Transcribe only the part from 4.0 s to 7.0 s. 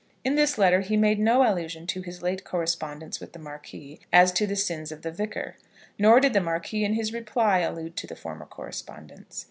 as to the sins of the Vicar. Nor did the Marquis in